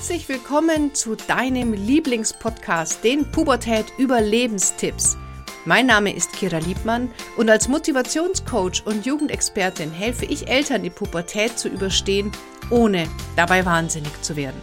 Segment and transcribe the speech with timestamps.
[0.00, 5.18] Herzlich willkommen zu deinem Lieblingspodcast, den Pubertät Überlebenstipps.
[5.66, 11.58] Mein Name ist Kira Liebmann und als Motivationscoach und Jugendexpertin helfe ich Eltern, die Pubertät
[11.58, 12.32] zu überstehen,
[12.70, 14.56] ohne dabei wahnsinnig zu werden.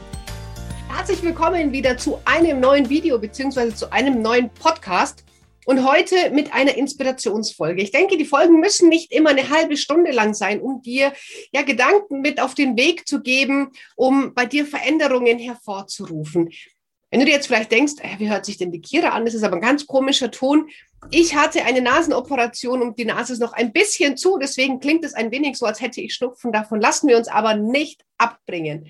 [0.90, 3.76] Herzlich willkommen wieder zu einem neuen Video bzw.
[3.76, 5.24] zu einem neuen Podcast
[5.68, 7.84] und heute mit einer Inspirationsfolge.
[7.84, 11.12] Ich denke, die Folgen müssen nicht immer eine halbe Stunde lang sein, um dir
[11.52, 16.52] ja Gedanken mit auf den Weg zu geben, um bei dir Veränderungen hervorzurufen.
[17.12, 19.26] Wenn du dir jetzt vielleicht denkst, äh, wie hört sich denn die Kira an?
[19.26, 20.70] Das ist aber ein ganz komischer Ton.
[21.12, 25.14] Ich hatte eine Nasenoperation und die Nase ist noch ein bisschen zu, deswegen klingt es
[25.14, 26.54] ein wenig so, als hätte ich Schnupfen.
[26.54, 28.88] Davon lassen wir uns aber nicht abbringen.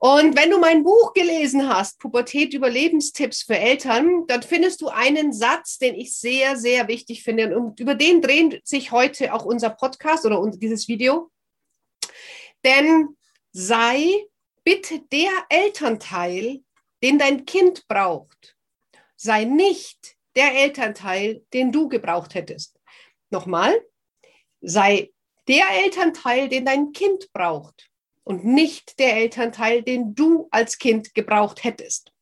[0.00, 5.32] Und wenn du mein Buch gelesen hast, Pubertät Überlebenstipps für Eltern, dann findest du einen
[5.32, 7.58] Satz, den ich sehr, sehr wichtig finde.
[7.58, 11.32] Und über den dreht sich heute auch unser Podcast oder dieses Video.
[12.64, 13.16] Denn
[13.50, 14.26] sei
[14.62, 16.60] bitte der Elternteil,
[17.02, 18.56] den dein Kind braucht.
[19.16, 22.78] Sei nicht der Elternteil, den du gebraucht hättest.
[23.30, 23.76] Nochmal,
[24.60, 25.10] sei
[25.48, 27.87] der Elternteil, den dein Kind braucht
[28.28, 32.12] und nicht der Elternteil, den du als Kind gebraucht hättest.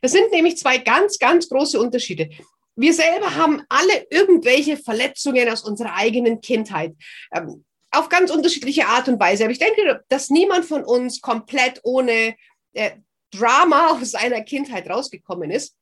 [0.00, 2.30] Das sind nämlich zwei ganz, ganz große Unterschiede.
[2.76, 6.94] Wir selber haben alle irgendwelche Verletzungen aus unserer eigenen Kindheit.
[7.34, 9.42] Ähm, auf ganz unterschiedliche Art und Weise.
[9.42, 12.36] Aber ich denke, dass niemand von uns komplett ohne
[12.72, 12.92] äh,
[13.32, 15.74] Drama aus seiner Kindheit rausgekommen ist.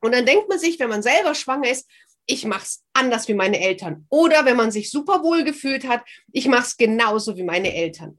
[0.00, 1.88] Und dann denkt man sich, wenn man selber schwanger ist,
[2.26, 4.06] ich mache es anders wie meine Eltern.
[4.08, 8.18] Oder wenn man sich super wohl gefühlt hat, ich mache es genauso wie meine Eltern.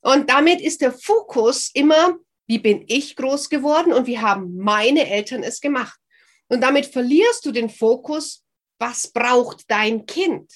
[0.00, 5.08] Und damit ist der Fokus immer, wie bin ich groß geworden und wie haben meine
[5.08, 5.98] Eltern es gemacht.
[6.48, 8.44] Und damit verlierst du den Fokus,
[8.78, 10.50] was braucht dein Kind.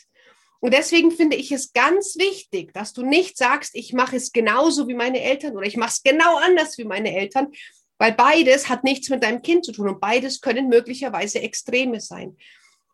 [0.61, 4.89] Und deswegen finde ich es ganz wichtig, dass du nicht sagst, ich mache es genauso
[4.89, 7.53] wie meine Eltern oder ich mache es genau anders wie meine Eltern,
[7.99, 12.37] weil beides hat nichts mit deinem Kind zu tun und beides können möglicherweise Extreme sein.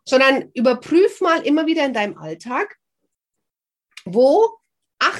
[0.04, 2.76] Sondern überprüf mal immer wieder in deinem Alltag,
[4.04, 4.59] wo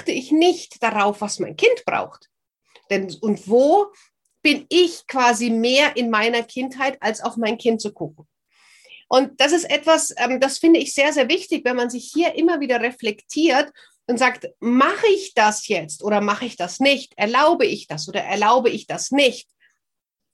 [0.00, 2.31] achte ich nicht darauf, was mein Kind braucht.
[2.88, 3.93] Denn, und wo
[4.43, 8.27] bin ich quasi mehr in meiner Kindheit, als auf mein Kind zu gucken.
[9.09, 12.34] Und das ist etwas, ähm, das finde ich sehr, sehr wichtig, wenn man sich hier
[12.34, 13.71] immer wieder reflektiert
[14.06, 17.12] und sagt, mache ich das jetzt oder mache ich das nicht?
[17.17, 19.50] Erlaube ich das oder erlaube ich das nicht?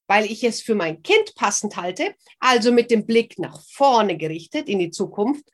[0.06, 4.69] Weil ich es für mein Kind passend halte, also mit dem Blick nach vorne gerichtet
[4.69, 5.50] in die Zukunft.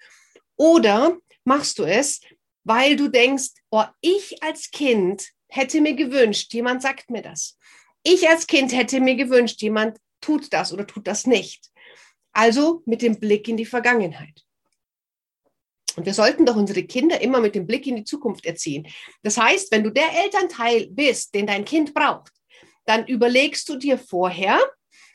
[0.57, 2.21] Oder machst du es,
[2.65, 7.59] weil du denkst, oh, ich als Kind hätte mir gewünscht, jemand sagt mir das.
[8.03, 11.71] Ich als Kind hätte mir gewünscht, jemand tut das oder tut das nicht.
[12.33, 14.43] Also mit dem Blick in die Vergangenheit.
[15.97, 18.89] Und wir sollten doch unsere Kinder immer mit dem Blick in die Zukunft erziehen.
[19.23, 22.33] Das heißt, wenn du der Elternteil bist, den dein Kind braucht,
[22.87, 24.59] dann überlegst du dir vorher,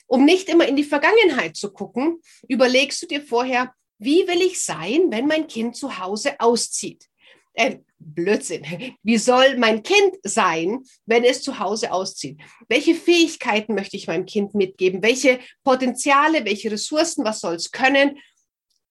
[0.05, 4.61] um nicht immer in die Vergangenheit zu gucken, überlegst du dir vorher, wie will ich
[4.61, 7.07] sein, wenn mein Kind zu Hause auszieht?
[7.57, 8.63] Äh, Blödsinn.
[9.01, 12.39] Wie soll mein Kind sein, wenn es zu Hause auszieht?
[12.69, 15.01] Welche Fähigkeiten möchte ich meinem Kind mitgeben?
[15.01, 18.19] Welche Potenziale, welche Ressourcen, was soll es können?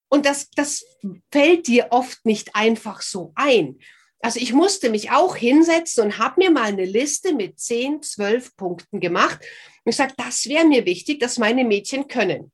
[0.09, 0.85] Und das, das
[1.31, 3.79] fällt dir oft nicht einfach so ein.
[4.19, 8.55] Also ich musste mich auch hinsetzen und habe mir mal eine Liste mit 10, 12
[8.57, 9.39] Punkten gemacht.
[9.85, 12.51] Und ich sage, das wäre mir wichtig, dass meine Mädchen können.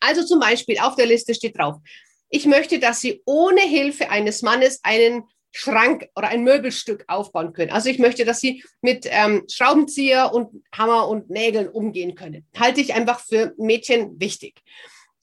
[0.00, 1.76] Also zum Beispiel auf der Liste steht drauf,
[2.32, 7.70] ich möchte, dass Sie ohne Hilfe eines Mannes einen Schrank oder ein Möbelstück aufbauen können.
[7.70, 12.46] Also ich möchte, dass Sie mit ähm, Schraubenzieher und Hammer und Nägeln umgehen können.
[12.58, 14.54] Halte ich einfach für Mädchen wichtig.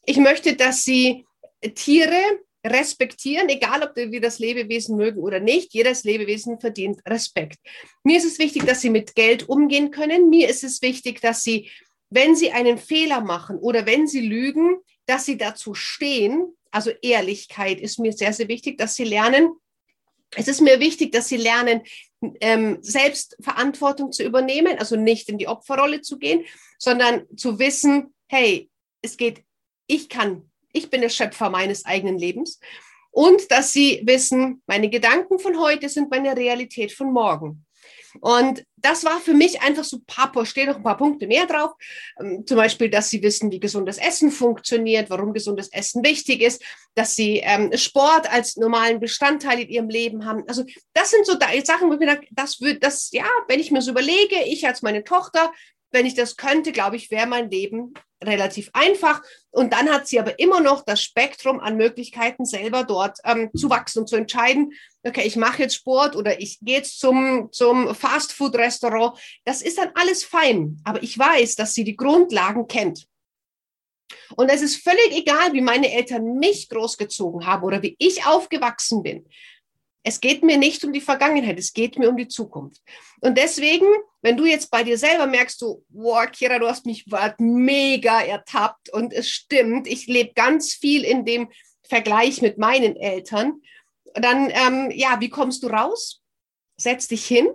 [0.05, 1.25] Ich möchte, dass Sie
[1.73, 2.21] Tiere
[2.63, 5.73] respektieren, egal ob wir das Lebewesen mögen oder nicht.
[5.73, 7.57] Jedes Lebewesen verdient Respekt.
[8.03, 10.29] Mir ist es wichtig, dass Sie mit Geld umgehen können.
[10.29, 11.71] Mir ist es wichtig, dass Sie,
[12.11, 14.77] wenn Sie einen Fehler machen oder wenn Sie lügen,
[15.07, 19.53] dass Sie dazu stehen also Ehrlichkeit ist mir sehr, sehr wichtig, dass sie lernen.
[20.35, 21.81] Es ist mir wichtig, dass sie lernen,
[22.41, 26.45] ähm, selbst Verantwortung zu übernehmen, also nicht in die Opferrolle zu gehen,
[26.77, 28.69] sondern zu wissen, hey,
[29.01, 29.43] es geht,
[29.87, 32.59] ich kann, ich bin der Schöpfer meines eigenen Lebens.
[33.11, 37.65] Und dass sie wissen, meine Gedanken von heute sind meine Realität von morgen.
[38.21, 41.71] Und das war für mich einfach so paar, stehen noch ein paar Punkte mehr drauf.
[42.19, 46.63] Ähm, zum Beispiel, dass sie wissen, wie gesundes Essen funktioniert, warum gesundes Essen wichtig ist,
[46.95, 50.43] dass sie ähm, Sport als normalen Bestandteil in ihrem Leben haben.
[50.47, 50.63] Also
[50.93, 51.33] das sind so
[51.63, 54.65] Sachen, wo ich mir denke, das wird, das, ja, wenn ich mir so überlege, ich
[54.65, 55.51] als meine Tochter,
[55.91, 57.93] wenn ich das könnte, glaube ich, wäre mein Leben
[58.23, 59.21] relativ einfach.
[59.51, 63.69] Und dann hat sie aber immer noch das Spektrum an Möglichkeiten, selber dort ähm, zu
[63.69, 67.95] wachsen und zu entscheiden, okay, ich mache jetzt Sport oder ich gehe jetzt zum, zum
[67.95, 69.17] Fastfood-Restaurant.
[69.45, 70.81] Das ist dann alles fein.
[70.83, 73.07] Aber ich weiß, dass sie die Grundlagen kennt.
[74.35, 79.03] Und es ist völlig egal, wie meine Eltern mich großgezogen haben oder wie ich aufgewachsen
[79.03, 79.25] bin.
[80.03, 82.81] Es geht mir nicht um die Vergangenheit, es geht mir um die Zukunft.
[83.19, 83.85] Und deswegen,
[84.21, 87.05] wenn du jetzt bei dir selber merkst, du, wow, Kira, du hast mich
[87.37, 91.49] mega ertappt und es stimmt, ich lebe ganz viel in dem
[91.83, 93.61] Vergleich mit meinen Eltern,
[94.13, 96.21] dann, ähm, ja, wie kommst du raus?
[96.77, 97.49] Setz dich hin,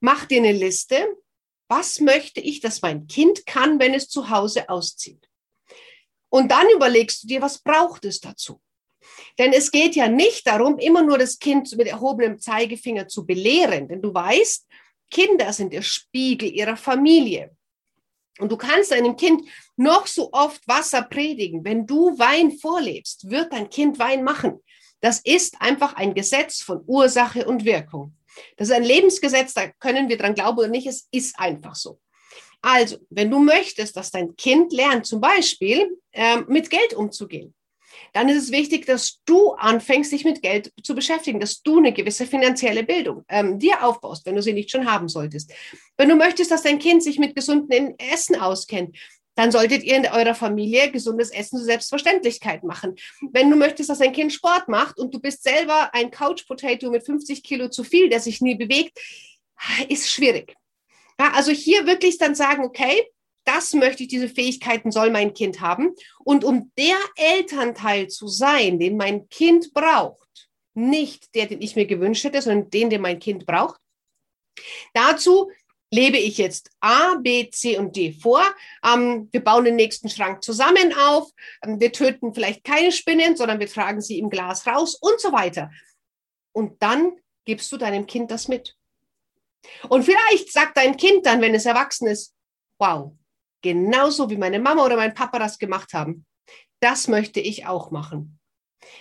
[0.00, 1.16] mach dir eine Liste.
[1.68, 5.28] Was möchte ich, dass mein Kind kann, wenn es zu Hause auszieht?
[6.28, 8.60] Und dann überlegst du dir, was braucht es dazu?
[9.38, 13.88] Denn es geht ja nicht darum, immer nur das Kind mit erhobenem Zeigefinger zu belehren.
[13.88, 14.66] Denn du weißt,
[15.10, 17.54] Kinder sind der Spiegel ihrer Familie.
[18.38, 19.42] Und du kannst deinem Kind
[19.76, 21.64] noch so oft Wasser predigen.
[21.64, 24.60] Wenn du Wein vorlebst, wird dein Kind Wein machen.
[25.00, 28.16] Das ist einfach ein Gesetz von Ursache und Wirkung.
[28.56, 32.00] Das ist ein Lebensgesetz, da können wir dran glauben oder nicht, es ist einfach so.
[32.62, 37.52] Also, wenn du möchtest, dass dein Kind lernt, zum Beispiel ähm, mit Geld umzugehen,
[38.12, 41.92] dann ist es wichtig, dass du anfängst, dich mit Geld zu beschäftigen, dass du eine
[41.92, 45.52] gewisse finanzielle Bildung ähm, dir aufbaust, wenn du sie nicht schon haben solltest.
[45.96, 48.96] Wenn du möchtest, dass dein Kind sich mit gesundem Essen auskennt,
[49.34, 52.96] dann solltet ihr in eurer Familie gesundes Essen zur Selbstverständlichkeit machen.
[53.32, 56.90] Wenn du möchtest, dass dein Kind Sport macht und du bist selber ein Couch Potato
[56.90, 58.98] mit 50 Kilo zu viel, der sich nie bewegt,
[59.88, 60.54] ist schwierig.
[61.18, 63.06] Ja, also hier wirklich dann sagen, okay,
[63.44, 65.94] das möchte ich, diese Fähigkeiten soll mein Kind haben.
[66.24, 71.86] Und um der Elternteil zu sein, den mein Kind braucht, nicht der, den ich mir
[71.86, 73.80] gewünscht hätte, sondern den, den mein Kind braucht,
[74.94, 75.50] dazu
[75.92, 78.42] lebe ich jetzt A, B, C und D vor.
[78.84, 81.30] Ähm, wir bauen den nächsten Schrank zusammen auf.
[81.62, 85.32] Ähm, wir töten vielleicht keine Spinnen, sondern wir tragen sie im Glas raus und so
[85.32, 85.70] weiter.
[86.52, 88.74] Und dann gibst du deinem Kind das mit.
[89.88, 92.34] Und vielleicht sagt dein Kind dann, wenn es erwachsen ist,
[92.78, 93.12] wow,
[93.62, 96.26] genauso wie meine Mama oder mein Papa das gemacht haben,
[96.80, 98.38] das möchte ich auch machen.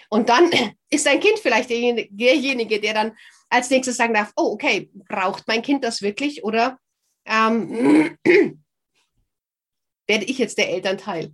[0.10, 0.50] Und dann
[0.90, 3.18] ist dein Kind vielleicht derjenige, der dann
[3.50, 6.80] als nächstes sagen darf, oh, okay, braucht mein Kind das wirklich oder
[7.26, 8.18] ähm,
[10.08, 11.34] werde ich jetzt der Elternteil,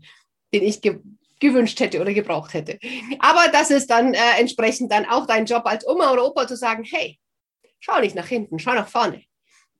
[0.53, 0.99] den ich ge
[1.39, 2.79] gewünscht hätte oder gebraucht hätte.
[3.19, 6.57] Aber das ist dann äh, entsprechend dann auch dein Job als Oma oder Opa zu
[6.57, 7.19] sagen, hey,
[7.79, 9.23] schau nicht nach hinten, schau nach vorne.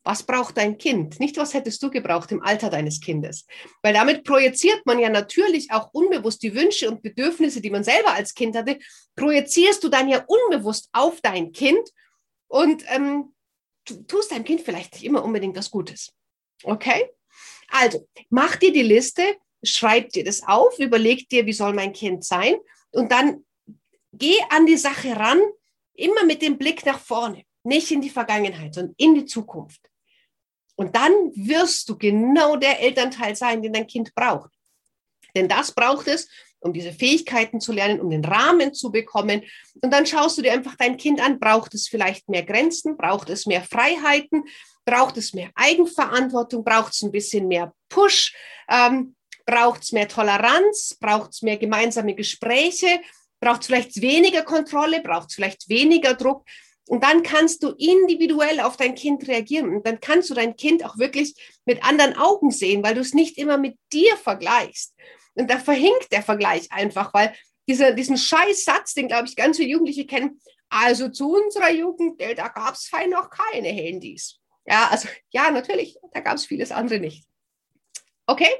[0.07, 1.19] Was braucht dein Kind?
[1.19, 3.45] Nicht, was hättest du gebraucht im Alter deines Kindes?
[3.81, 8.13] Weil damit projiziert man ja natürlich auch unbewusst die Wünsche und Bedürfnisse, die man selber
[8.13, 8.79] als Kind hatte,
[9.17, 11.89] projizierst du dann ja unbewusst auf dein Kind
[12.47, 13.33] und ähm,
[14.07, 16.13] tust deinem Kind vielleicht nicht immer unbedingt was Gutes.
[16.63, 17.09] Okay?
[17.67, 22.23] Also, mach dir die Liste, schreib dir das auf, überleg dir, wie soll mein Kind
[22.23, 22.55] sein
[22.91, 23.43] und dann
[24.13, 25.41] geh an die Sache ran,
[25.95, 29.81] immer mit dem Blick nach vorne, nicht in die Vergangenheit, sondern in die Zukunft.
[30.77, 34.51] Und dann wirst du genau der Elternteil sein, den dein Kind braucht.
[35.35, 36.29] Denn das braucht es,
[36.59, 39.43] um diese Fähigkeiten zu lernen, um den Rahmen zu bekommen.
[39.81, 43.29] Und dann schaust du dir einfach dein Kind an, braucht es vielleicht mehr Grenzen, braucht
[43.29, 44.43] es mehr Freiheiten,
[44.85, 48.35] braucht es mehr Eigenverantwortung, braucht es ein bisschen mehr Push,
[48.69, 49.15] ähm,
[49.45, 52.99] braucht es mehr Toleranz, braucht es mehr gemeinsame Gespräche,
[53.39, 56.45] braucht es vielleicht weniger Kontrolle, braucht es vielleicht weniger Druck.
[56.87, 59.75] Und dann kannst du individuell auf dein Kind reagieren.
[59.75, 63.13] Und dann kannst du dein Kind auch wirklich mit anderen Augen sehen, weil du es
[63.13, 64.95] nicht immer mit dir vergleichst.
[65.35, 67.35] Und da verhinkt der Vergleich einfach, weil
[67.67, 70.39] dieser, diesen Scheißsatz, den, glaube ich, ganz viele Jugendliche kennen,
[70.69, 74.39] also zu unserer Jugend, da gab es fein noch keine Handys.
[74.65, 77.25] Ja, also ja, natürlich, da gab es vieles andere nicht.
[78.25, 78.51] Okay?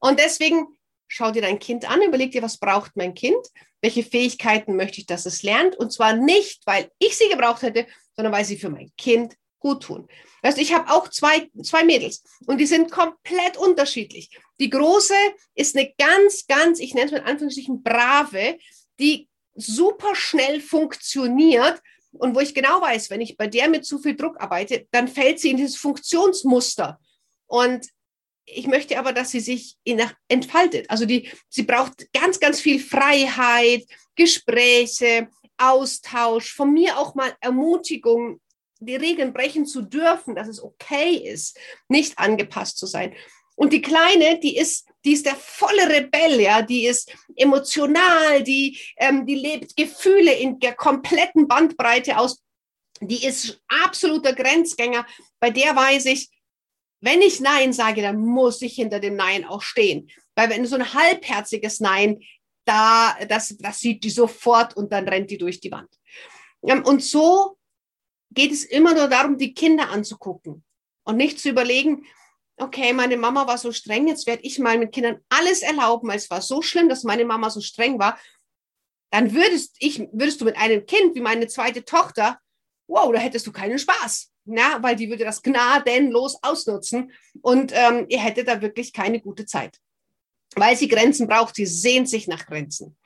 [0.00, 0.75] Und deswegen
[1.08, 3.46] schau dir dein Kind an, überleg dir, was braucht mein Kind,
[3.80, 5.76] welche Fähigkeiten möchte ich, dass es lernt.
[5.76, 9.84] Und zwar nicht, weil ich sie gebraucht hätte, sondern weil sie für mein Kind gut
[9.84, 10.08] tun.
[10.42, 14.30] Also ich habe auch zwei, zwei Mädels und die sind komplett unterschiedlich.
[14.60, 15.14] Die große
[15.54, 18.58] ist eine ganz, ganz, ich nenne es mal in Anführungsstrichen, brave,
[18.98, 21.80] die super schnell funktioniert
[22.12, 25.08] und wo ich genau weiß, wenn ich bei der mit zu viel Druck arbeite, dann
[25.08, 27.00] fällt sie in dieses Funktionsmuster.
[27.46, 27.86] Und
[28.46, 29.76] ich möchte aber, dass sie sich
[30.28, 30.88] entfaltet.
[30.88, 33.84] Also die, sie braucht ganz, ganz viel Freiheit,
[34.14, 38.40] Gespräche, Austausch, von mir auch mal Ermutigung,
[38.78, 43.14] die Regeln brechen zu dürfen, dass es okay ist, nicht angepasst zu sein.
[43.56, 48.78] Und die Kleine, die ist, die ist der volle Rebell, ja, die ist emotional, die,
[48.98, 52.42] ähm, die lebt Gefühle in der kompletten Bandbreite aus.
[53.00, 55.06] Die ist absoluter Grenzgänger.
[55.40, 56.28] Bei der weiß ich,
[57.00, 60.10] wenn ich Nein sage, dann muss ich hinter dem Nein auch stehen.
[60.34, 62.20] Weil wenn so ein halbherziges Nein,
[62.64, 65.90] da, das, das sieht die sofort und dann rennt die durch die Wand.
[66.60, 67.58] Und so
[68.32, 70.64] geht es immer nur darum, die Kinder anzugucken
[71.04, 72.06] und nicht zu überlegen,
[72.58, 76.30] okay, meine Mama war so streng, jetzt werde ich meinen Kindern alles erlauben, weil es
[76.30, 78.18] war so schlimm, dass meine Mama so streng war.
[79.10, 82.38] Dann würdest, ich, würdest du mit einem Kind wie meine zweite Tochter,
[82.88, 84.32] wow, da hättest du keinen Spaß.
[84.46, 87.12] Na, weil die würde das gnadenlos ausnutzen
[87.42, 89.78] und ähm, ihr hättet da wirklich keine gute Zeit.
[90.54, 92.96] Weil sie Grenzen braucht, sie sehnt sich nach Grenzen.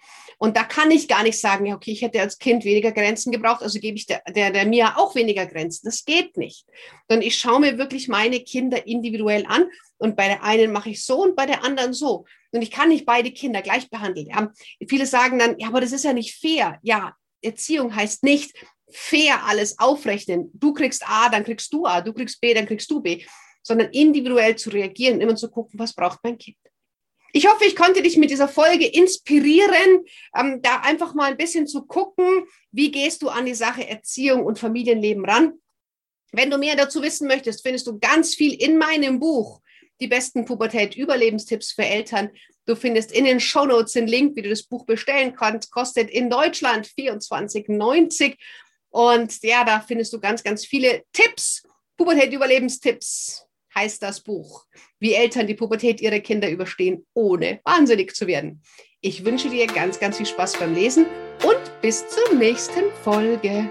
[0.42, 3.30] Und da kann ich gar nicht sagen, ja, okay, ich hätte als Kind weniger Grenzen
[3.30, 5.85] gebraucht, also gebe ich der, der, der Mia auch weniger Grenzen.
[5.85, 6.64] Das geht nicht.
[7.09, 9.68] Sondern ich schaue mir wirklich meine Kinder individuell an
[9.99, 12.25] und bei der einen mache ich so und bei der anderen so.
[12.52, 14.28] Und ich kann nicht beide Kinder gleich behandeln.
[14.28, 14.50] Ja,
[14.88, 16.78] viele sagen dann, ja, aber das ist ja nicht fair.
[16.82, 18.54] Ja, Erziehung heißt nicht
[18.92, 20.50] fair alles aufrechnen.
[20.54, 23.25] Du kriegst A, dann kriegst du A, du kriegst B, dann kriegst du B,
[23.62, 26.56] sondern individuell zu reagieren, immer zu gucken, was braucht mein Kind.
[27.32, 30.04] Ich hoffe, ich konnte dich mit dieser Folge inspirieren,
[30.37, 34.44] ähm, da einfach mal ein bisschen zu gucken, wie gehst du an die Sache Erziehung
[34.44, 35.52] und Familienleben ran.
[36.32, 39.61] Wenn du mehr dazu wissen möchtest, findest du ganz viel in meinem Buch,
[40.00, 42.30] die besten Pubertät-Überlebenstipps für Eltern.
[42.66, 45.70] Du findest in den Shownotes den Link, wie du das Buch bestellen kannst.
[45.70, 48.37] Kostet in Deutschland 24,90.
[48.90, 51.62] Und ja, da findest du ganz, ganz viele Tipps,
[51.97, 54.64] Pubertät-Überlebenstipps heißt das Buch,
[54.99, 58.62] wie Eltern die Pubertät ihrer Kinder überstehen, ohne wahnsinnig zu werden.
[59.00, 61.06] Ich wünsche dir ganz, ganz viel Spaß beim Lesen
[61.44, 63.70] und bis zur nächsten Folge.